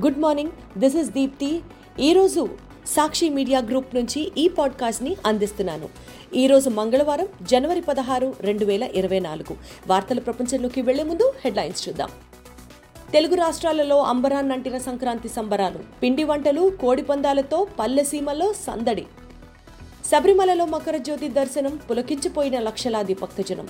[0.00, 1.60] Good morning this is Deepthi
[2.00, 2.48] ఈరోజు
[2.86, 5.88] Sakshi media group నుంచి ఈ పాడ్కాస్ట్ని అందిస్తున్నాను.
[6.36, 9.56] ఈరోజు మంగళవారం జనవరి పదహారు రెండు వేల ఇరవై నాలుగు.
[9.86, 12.08] వార్తల ప్రపంచంలోకి వెళ్ళే ముందు హెడ్లైన్స్ చూద్దాం.
[13.12, 19.06] తెలుగు రాష్ట్రాలలో అంబరాన్నంటిన సంక్రాంతి సంబరాలు పిండి వంటలు కోడి పందాలతో పల్లెసీమలో సందడి.
[20.10, 23.68] శబరిమలలో మకర జ్యోతి దర్శనం పులకించిపోయిన లక్షలాది భక్తజనం.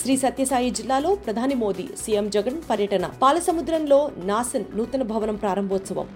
[0.00, 3.06] శ్రీ సత్యసాయి జిల్లాలో ప్రధాని మోదీ సీఎం జగన్ పర్యటన.
[3.06, 6.08] పాలసముద్రంలో నాసన్ నూతన భవనం ప్రారంభోత్సవం.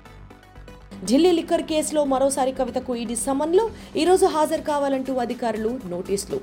[1.04, 3.70] ఢిల్లీ లిక్కర్ కేసులో మరోసారి కవితకు ఈడీ సమన్లో.
[3.96, 6.40] ఈరోజు హాజరు కావాలంటూ అధికారులు నోటీసులు.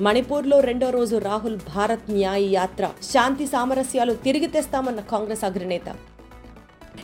[0.00, 2.90] మణిపూర్లో రెండో రోజు రాహుల్ భారత్ న్యాయ యాత్ర.
[3.02, 5.96] శాంతి సామరస్యాలు తిరిగి తెస్తామన్న కాంగ్రెస్ అగ్రనేత.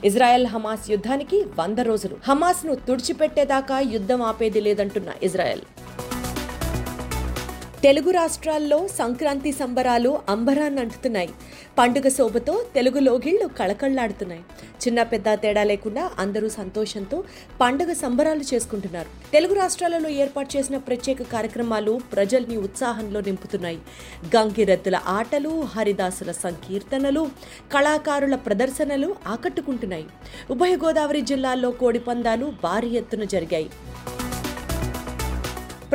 [0.04, 2.16] ఇజ్రాయెల్ హమాస్ యుద్ధానికి వంద రోజులు.
[2.28, 5.60] హమాస్ను తుడిచిపెట్టేదాకా యుద్ధం ఆపేది లేదంటున్న ఇజ్రాయెల్.
[7.86, 11.28] తెలుగు రాష్ట్రాల్లో సంక్రాంతి సంబరాలు అంబరాన్ని అంటుతున్నాయి.
[11.78, 14.40] పండుగ శోభతో తెలుగు లోగిళ్ళు కళకళ్ళాడుతున్నాయి.
[14.84, 17.24] చిన్న పెద్ద తేడా లేకుండా అందరూ సంతోషంతో
[17.60, 19.08] పండుగ సంబరాలు చేసుకుంటున్నారు.
[19.32, 23.78] తెలుగు రాష్ట్రాలలో ఏర్పాటు చేసిన ప్రత్యేక కార్యక్రమాలు ప్రజల్ని ఉత్సాహంలో నింపుతున్నాయి.
[24.36, 27.28] గంగిరెద్దుల ఆటలు హరిదాసుల సంకీర్తనలు
[27.74, 30.06] కళాకారుల ప్రదర్శనలు ఆకట్టుకుంటున్నాయి.
[30.50, 33.70] ఉభయ గోదావరి జిల్లాల్లో కోడి పందాలు భారీ ఎత్తున జరిగాయి.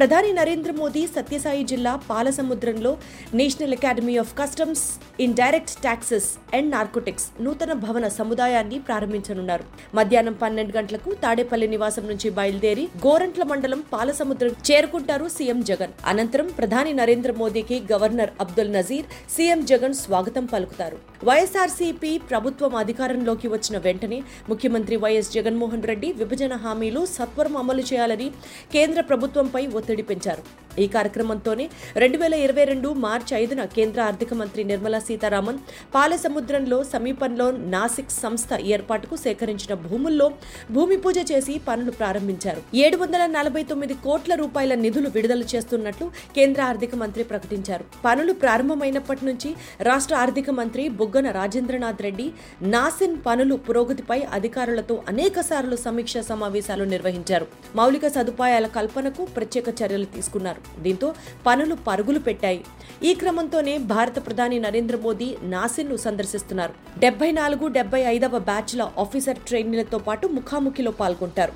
[0.01, 2.91] ప్రధాని నరేంద్ర మోదీ సత్యసాయి జిల్లా పాలసముద్రంలో
[3.39, 4.85] national academy of customs
[5.39, 9.65] indirect taxes and narcotics నూతన భవన సముదాయాన్ని ప్రారంభించనున్నారు.
[9.97, 15.93] మధ్యాహ్నం పన్నెండు గంటలకు తాడేపల్లి నివాసం నుంచి బయలుదేరి గోరంట్ల మండలం పాలసముద్రం చేరుకుంటారు సీఎం జగన్.
[16.11, 20.99] అనంతరం ప్రధాని నరేంద్ర మోదీకి గవర్నర్ అబ్దుల్ నజీర్ సీఎం జగన్ స్వాగతం పలుకుతారు.
[21.29, 28.29] వైఎస్ఆర్సీపీ ప్రభుత్వం అధికారంలోకి వచ్చిన వెంటనే ముఖ్యమంత్రి వైఎస్ జగన్మోహన్ రెడ్డి విభజన హామీలు సత్వరం అమలు చేయాలని
[28.75, 30.43] కేంద్ర ప్రభుత్వంపై ఒత్తిడి పెంచారు
[30.83, 31.65] ఈ కార్యక్రమంతోనే
[32.03, 35.59] రెండు వేల ఇరవై రెండు మార్చి ఐదున కేంద్ర ఆర్థిక మంత్రి నిర్మలా సీతారామన్
[35.95, 40.27] పాలసముద్రంలో సమీపంలో నాసిక్ సంస్థ ఏర్పాటుకు సేకరించిన భూముల్లో
[40.71, 42.61] భూమి పూజ చేసి పనులు ప్రారంభించారు.
[42.75, 47.85] ఏడు వందల నలభై తొమ్మిది కోట్ల రూపాయల నిధులు విడుదల చేస్తున్నట్లు కేంద్ర ఆర్థిక మంత్రి ప్రకటించారు.
[48.05, 52.27] పనులు ప్రారంభమైనప్పటి నుంచి రాష్ట్ర ఆర్థిక మంత్రి బుగ్గన రాజేంద్రనాథ్ రెడ్డి
[52.75, 57.45] నాసిన్ పనులు పురోగతిపై అధికారులతో అనేక సమీక్షా సమీక్ష సమావేశాలు నిర్వహించారు.
[57.75, 60.60] మౌలిక సదుపాయాల కల్పనకు ప్రత్యేక చర్యలు తీసుకున్నారు.
[60.85, 61.09] దీంతో
[61.47, 62.61] పనులు పరుగులు పెట్టాయి.
[63.09, 66.73] ఈ క్రమంతోనే భారత ప్రధాని నరేంద్ర మోదీ నాసిర్ను సందర్శిస్తున్నారు.
[67.03, 71.55] డెబ్బై నాలుగు డెబ్బై ఐదవ బ్యాచ్ల ఆఫీసర్ ట్రైనీలతో పాటు ముఖాముఖిలో పాల్గొంటారు.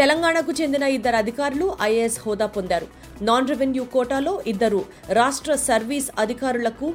[0.00, 2.86] తెలంగాణకు చెందిన ఇద్దరు అధికారులు ఐఏఎస్ హోదా పొందారు.
[3.28, 4.80] నాన్ రెవెన్యూ కోటాలో ఇద్దరు
[5.18, 6.88] రాష్ట్ర సర్వీస్ అధికారులకు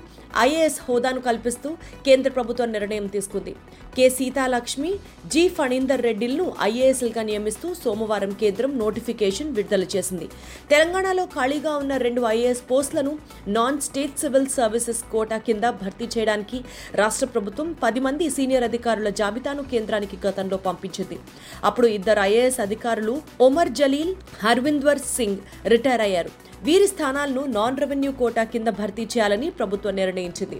[0.45, 1.69] ఐఏఎస్ హోదాను కల్పిస్తూ
[2.05, 3.53] కేంద్ర ప్రభుత్వం నిర్ణయం తీసుకుంది.
[3.97, 4.91] కె సీతాలక్ష్మి
[5.33, 10.27] జి ఫణీందర్ రెడ్డిలను ఐఏఎస్లుగా నియమిస్తూ సోమవారం కేంద్రం నోటిఫికేషన్ విడుదల చేసింది.
[10.71, 13.13] తెలంగాణలో ఖాళీగా ఉన్న రెండు ఐఏఎస్ పోస్టులను
[13.57, 16.59] non state civil services quota కింద భర్తీ చేయడానికి
[17.01, 21.19] రాష్ట్ర ప్రభుత్వం పది మంది సీనియర్ అధికారుల జాబితాను కేంద్రానికి గతంలో పంపించింది.
[21.63, 26.52] అప్పుడు ఇద్దరు ఐఏఎస్ అధికారులు ఒమర్ జలీల్ హర్వింద్వర్ సింగ్ రిటైర్ అయ్యారు.
[26.67, 30.59] వీరి స్థానాలను నాన్ రెవెన్యూ కోటా కింద భర్తీ చేయాలని ప్రభుత్వం నిర్ణయించింది.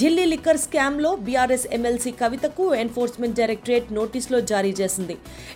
[0.00, 5.14] ఢిల్లీ లిక్కర్ స్కామ్లో బీఆర్ఎస్ ఎమ్మెల్సీ కవితకు ఎన్ఫోర్స్మెంట్ డైరెక్టరేట్ నోటీసులో జారీ చేసింది.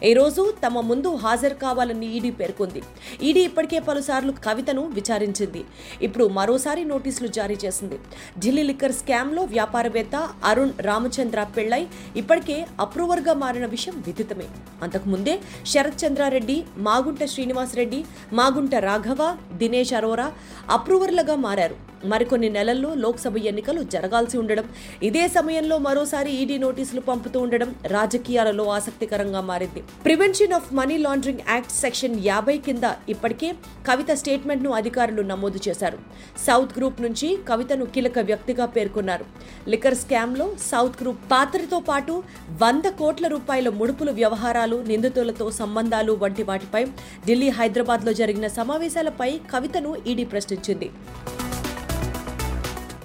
[0.09, 2.83] ఈ రోజు తమ ముందు హాజరు కావాలని ఈడీ పేర్కొంది.
[3.29, 5.63] ఈడీ ఇప్పటికే పలుసార్లు కవితను విచారించింది.
[6.03, 7.99] ఇప్పుడు మరోసారి నోటీసులు జారీ చేసింది.
[8.45, 11.83] ఢిల్లీ లిక్కర్ స్కామ్లో వ్యాపారవేత్త అరుణ్ రామచంద్ర పెళ్ళై
[12.17, 14.49] ఇప్పటికే అప్రూవర్గా మారిన విషయం విదితమే.
[14.83, 15.37] అంతకుముందే
[15.75, 16.61] శరత్ చంద్రారెడ్డి
[16.91, 19.23] మాగుంట శ్రీనివాసరెడ్డి మాగుంట రాఘవ
[19.65, 20.31] దినేష్ అరోరా
[20.71, 21.88] అప్రూవర్లుగా మారారు.
[22.05, 24.67] మరికొన్ని నెలల్లో లోక్సభ ఎన్నికలు జరగాల్సి ఉండడం
[25.03, 29.83] ఇదే సమయంలో మరోసారి ఈడీ నోటీసులు పంపుతూ ఉండడం రాజకీయాలలో ఆసక్తికరంగా మారింది.
[30.05, 33.55] Prevention of money laundering act section యాభై కింద ఇప్పటికే
[33.87, 35.99] కవిత స్టేట్మెంట్ను అధికారులు నమోదు చేశారు.
[36.47, 39.25] సౌత్ గ్రూప్ నుంచి కవితను కీలక వ్యక్తిగా పేర్కొన్నారు.
[39.69, 42.23] లిక్కర్ స్కామ్లో సౌత్ గ్రూప్ పాత్రతో పాటు
[42.63, 46.85] వంద కోట్ల రూపాయల ముడుపుల వ్యవహారాలు నిందితులతో సంబంధాలు వంటి వాటిపై
[47.27, 50.91] ఢిల్లీ హైదరాబాద్లో జరిగిన సమావేశాలపై కవితను ఈడీ ప్రశ్నించింది.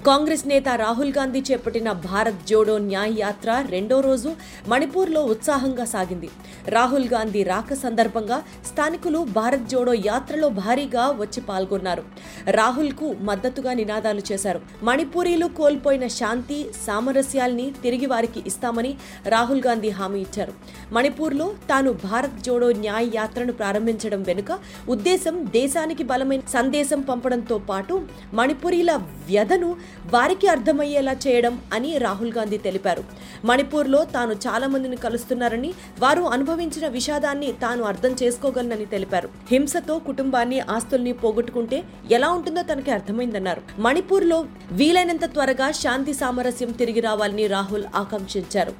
[0.07, 4.29] కాంగ్రెస్ నేత రాహుల్ గాంధీ చేపట్టిన భారత్ జోడో న్యాయ యాత్ర రెండో రోజు
[4.71, 6.29] మణిపూర్లో ఉత్సాహంగా సాగింది.
[6.67, 12.03] రాహుల్ గాంధీ రాక సందర్భంగా స్థానికులు భారత్ జోడో యాత్రలో భారీగా వచ్చి పాల్గొన్నారు.
[12.49, 14.61] రాహుల్కు మద్దతుగా నినాదాలు చేశారు.
[14.83, 20.53] మణిపూరీలు కోల్పోయిన శాంతి సామరస్యాల్ని తిరిగి వారికి ఇస్తామని రాహుల్ గాంధీ హామీ ఇచ్చారు.
[20.91, 28.01] మణిపూర్లో తాను భారత్ జోడో న్యాయ యాత్రను ప్రారంభించడం వెనుక ఉద్దేశం దేశానికి బలమైన సందేశం పంపడంతో పాటు
[28.33, 28.91] మణిపూరీల
[29.29, 29.75] వ్యధను
[30.11, 33.03] వారికి అర్థమయ్యేలా చేయడం అని రాహుల్ గాంధీ తెలిపారు.
[33.45, 39.29] మణిపూర్లో తాను చాలా మందిని కలుస్తున్నారని వారు అనుభవం అనుభవించిన విషాదాన్ని తాను అర్థం చేసుకోగలనని తెలిపారు.
[39.51, 41.77] హింసతో కుటుంబాన్ని ఆస్తుల్ని పోగొట్టుకుంటే
[42.17, 43.61] ఎలా ఉంటుందో తనకి అర్థమైందన్నారు.
[43.85, 44.37] మణిపూర్లో
[44.81, 48.73] వీలైనంత త్వరగా శాంతి సామరస్యం తిరిగి రావాలని రాహుల్ ఆకాంక్షించారు.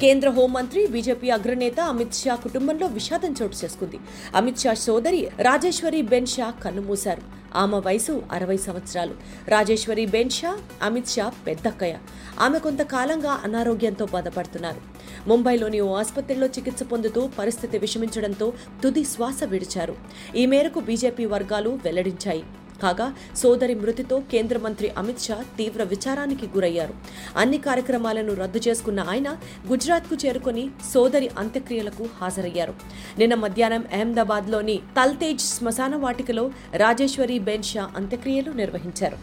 [0.00, 3.98] కేంద్ర హోంమంత్రి బీజేపీ అగ్రనేత అమిత్ షా కుటుంబంలో విషాదం చోటు చేసుకుంది.
[4.34, 7.22] అమిత్ షా సోదరి రాజేశ్వరి బెన్ షా కన్నుమూశారు
[7.54, 9.14] ఆమె వయసు అరవై సంవత్సరాలు.
[9.48, 11.98] రాజేశ్వరి బెన్ షా అమిత్ షా పెద్దక్కయ్య.
[12.40, 14.80] ఆమె కొంతకాలంగా అనారోగ్యంతో బాధపడుతున్నారు.
[15.28, 18.52] ముంబైలోని ఓ ఆసుపత్రిలో చికిత్స పొందుతూ పరిస్థితి విషమించడంతో
[18.82, 19.96] తుది శ్వాస విడిచారు.
[20.36, 22.42] ఈ మేరకు బీజేపీ వర్గాలు వెల్లడించాయి.
[22.82, 26.94] కాగా సోదరి మృతితో కేంద్ర మంత్రి అమిత్ షా తీవ్ర విచారానికి గురయ్యారు.
[27.36, 29.36] అన్ని కార్యక్రమాలను రద్దు చేసుకున్న ఆయన
[29.68, 32.74] గుజరాత్కు చేరుకుని సోదరి అంత్యక్రియలకు హాజరయ్యారు.
[33.18, 39.18] నిన్న మధ్యాహ్నం అహ్మదాబాద్లోని తల్తేజ్ శ్మశాన వాటికలో రాజేశ్వరి బెన్ షా అంత్యక్రియలు నిర్వహించారు.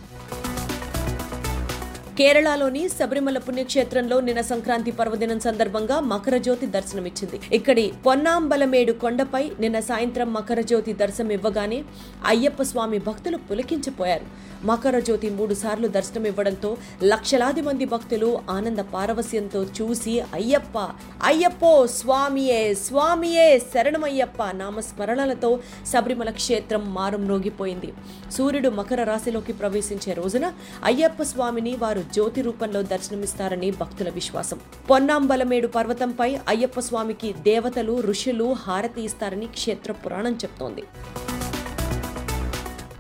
[2.18, 7.40] కేరళలోని శబరిమల పుణ్యక్షేత్రంలో నిన్న సంక్రాంతి పర్వదినం సందర్భంగా మకర జ్యోతి దర్శనమిచ్చింది.
[7.56, 11.84] ఇక్కడి పొన్నాంబలమేడు కొండపై నిన్న సాయంత్రం మకర జ్యోతి దర్శనం ఇవ్వగానే
[12.26, 14.26] అయ్యప్ప స్వామి భక్తులు పులికించిపోయారు.
[14.64, 20.78] మకర జ్యోతి మూడు సార్లు దర్శనం ఇవ్వడంతో లక్షలాది మంది భక్తులు ఆనంద పారవస్యంతో చూసి అయ్యప్ప
[21.24, 27.94] అయ్యప్పో స్వామియే స్వామియే శరణమయ్యప్ప నామస్మరణలతో శబరిమల క్షేత్రం మారుమ్రోగిపోయింది
[28.38, 34.60] సూర్యుడు మకర రాశిలోకి ప్రవేశించే రోజున అయ్యప్ప స్వామిని వారు జ్యోతి రూపంలో దర్శనమిస్తారని భక్తుల విశ్వాసం.
[34.90, 40.84] పొన్నాంబలమేడు పర్వతంపై అయ్యప్ప స్వామికి దేవతలు ఋషులు హారతి ఇస్తారని క్షేత్ర పురాణం చెప్తోంది.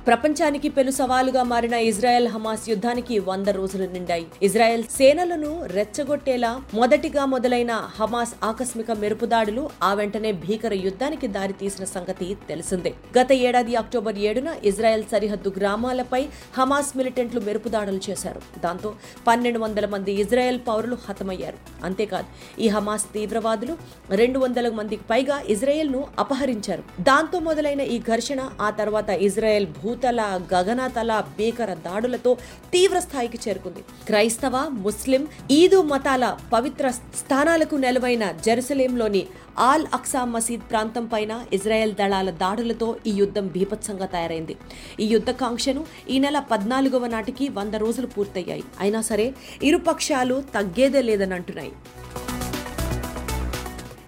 [0.07, 4.27] ప్రపంచానికి పెను సవాలుగా మారిన ఇజ్రాయెల్ హమాస్ యుద్ధానికి వంద రోజులు నిండాయి.
[4.41, 12.93] ఇజ్రాయెల్ సేనలను రెచ్చగొట్టేలా మొదటిగా మొదలైన హమాస్ ఆకస్మిక మెరుపుదాడులు ఆ వెంటనే భీకర యుద్ధానికి దారితీసిన సంగతి తెలిసిందే.
[13.19, 16.27] గత ఏడాది అక్టోబర్ ఏడున ఇజ్రాయెల్ సరిహద్దు గ్రామాలపై
[16.57, 18.41] హమాస్ మిలిటెంట్లు మెరుపుదాడులు చేశారు.
[18.63, 18.95] దాంతో
[19.27, 21.57] పన్నెండు వందల మంది ఇజ్రాయెల్ పౌరులు హతమయ్యారు.
[21.85, 23.77] అంతేకాదు ఈ హమాస్ తీవ్రవాదులు
[24.09, 26.83] రెండు వందల మందికి పైగా ఇజ్రాయెల్ను అపహరించారు.
[27.01, 32.31] దాంతో మొదలైన ఈ ఘర్షణ ఆ తర్వాత ఇజ్రాయెల్ భూ భూతల గగనతల భీకర దాడులతో
[32.73, 33.81] తీవ్ర స్థాయికి చేరుకుంది.
[34.07, 34.55] క్రైస్తవ
[34.85, 35.23] ముస్లిం
[35.57, 36.85] ఈదు మతాల పవిత్ర
[37.21, 39.23] స్థానాలకు నెలవైన జెరూసలేంలోని
[39.67, 44.55] ఆల్ అక్సా మసీద్ ప్రాంతం పైన ఇజ్రాయెల్ దళాల దాడులతో ఈ యుద్ధం బీభత్సంగా తయారైంది.
[45.03, 45.83] ఈ యుద్ధ కాంక్షను
[46.13, 48.65] ఈ నెల పద్నాలుగవ నాటికి వంద రోజులు పూర్తయ్యాయి.
[48.83, 49.27] అయినా సరే
[49.69, 51.73] ఇరుపక్షాలు తగ్గేదే లేదని అంటున్నాయి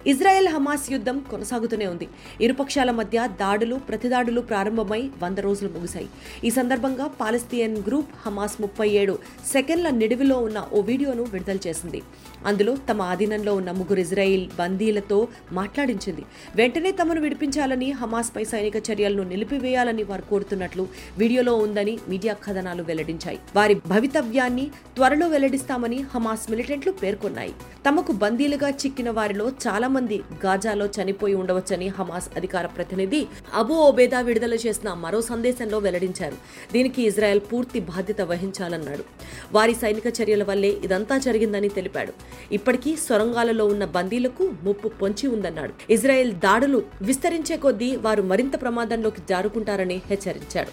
[0.06, 2.08] ఇజ్రాయెల్ హమాస్ యుద్ధం కొనసాగుతూనే ఉంది.
[2.40, 6.08] ఇరుపక్షాల మధ్య దాడులు ప్రతిదాడులు ప్రారంభమై వంద రోజులు ముగిశాయి.
[6.44, 9.18] ఈ సందర్భంగా పాలస్తీన్ గ్రూప్ హమాస్ ముప్పై ఏడు
[9.52, 12.02] సెకండ్ల నిడివిలో ఉన్న ఓ వీడియోను విడుదల చేసింది.
[12.46, 16.24] అందులో తమ ఆధీనంలో ఉన్న ముగ్గురు ఇజ్రాయిల్ బందీలతో మాట్లాడించింది.
[16.56, 20.88] వెంటనే తమను విడిపించాలని హమాస్పై సైనిక చర్యలను నిలిపివేయాలని వారు కోరుతున్నట్లు
[21.18, 23.38] వీడియోలో ఉందని మీడియా కథనాలు వెల్లడించాయి.
[23.56, 27.52] వారి భవితవ్యాన్ని త్వరలో వెల్లడిస్తామని హమాస్ మిలిటెంట్లు పేర్కొన్నాయి.
[27.88, 33.20] తమకు బందీలుగా చిక్కిన వారిలో చాలా మంది గాజాలో చనిపోయి ఉండవచ్చని హమాస్ అధికార ప్రతినిధి
[33.60, 36.36] అబు ఓబేదా విడుదల చేసిన మరో సందేశంలో వెల్లడించారు.
[36.74, 39.04] దీనికి ఇజ్రాయెల్ పూర్తి బాధ్యత వహించాలన్నాడు.
[39.52, 42.14] వారి సైనిక చర్యల వల్లే ఇదంతా జరిగిందని తెలిపాడు.
[42.58, 45.74] ఇప్పటికీ సొరంగాలలో ఉన్న బందీలకు ముప్పు పొంచి ఉందన్నాడు.
[45.96, 50.72] ఇజ్రాయెల్ దాడులు విస్తరించే కొద్దీ వారు మరింత ప్రమాదంలోకి జారుకుంటారని హెచ్చరించాడు.